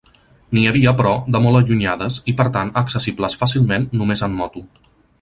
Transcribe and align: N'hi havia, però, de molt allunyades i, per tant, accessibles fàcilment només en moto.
N'hi 0.57 0.63
havia, 0.69 0.93
però, 1.01 1.11
de 1.35 1.41
molt 1.43 1.59
allunyades 1.59 2.19
i, 2.33 2.37
per 2.41 2.49
tant, 2.57 2.75
accessibles 2.85 3.41
fàcilment 3.45 3.89
només 4.01 4.29
en 4.31 4.39
moto. 4.43 4.69